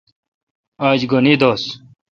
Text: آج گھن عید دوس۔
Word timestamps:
آج 0.87 0.99
گھن 1.11 1.25
عید 1.29 1.37
دوس۔ 1.41 1.63